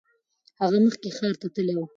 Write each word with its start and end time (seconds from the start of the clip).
هغه 0.61 0.77
مخکې 0.85 1.09
ښار 1.17 1.35
ته 1.41 1.47
تللی 1.53 1.75
و. 1.77 1.81